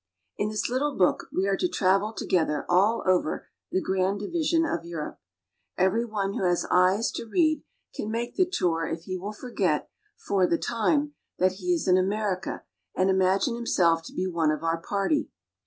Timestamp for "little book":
0.67-1.27